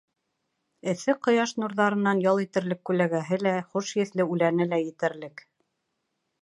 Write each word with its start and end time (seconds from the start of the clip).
Эҫе 0.93 1.13
ҡояш 1.27 1.53
нурҙарынан 1.63 2.23
ял 2.25 2.41
итерлек 2.47 2.81
күләгәһе 2.91 3.41
лә, 3.49 3.53
хуш 3.75 3.93
еҫле 4.03 4.29
үләне 4.37 4.71
лә 4.73 4.83
етерлек. 4.87 5.45